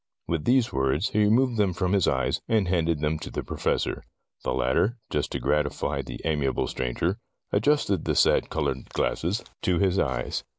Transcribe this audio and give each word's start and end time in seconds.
With 0.27 0.45
these 0.45 0.73
words, 0.73 1.09
he 1.09 1.19
removed 1.19 1.57
them 1.57 1.73
from 1.73 1.93
his 1.93 2.07
eyes, 2.07 2.41
and 2.47 2.67
handed 2.67 3.01
them 3.01 3.19
to 3.19 3.29
the 3.29 3.43
Professor. 3.43 4.01
The 4.43 4.51
latter, 4.51 4.97
just 5.11 5.31
to 5.33 5.39
gratify 5.39 6.01
the 6.01 6.19
amiable 6.25 6.65
stranger, 6.65 7.19
adjusted 7.51 8.05
the 8.05 8.15
sad 8.15 8.49
colored 8.49 8.89
glasses 8.89 9.43
12 9.61 9.61
Tales 9.61 9.61
of 9.61 9.61
Modern 9.61 9.61
Germany 9.61 9.79
to 9.79 9.85
his 9.85 9.99
eyes. 10.39 10.43